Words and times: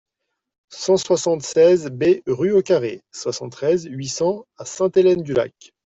cent 0.71 0.97
soixante-seize 0.97 1.89
B 1.91 2.23
rue 2.25 2.53
Au 2.53 2.63
Carré, 2.63 3.03
soixante-treize, 3.11 3.85
huit 3.87 4.07
cents 4.09 4.47
à 4.57 4.65
Sainte-Hélène-du-Lac 4.65 5.75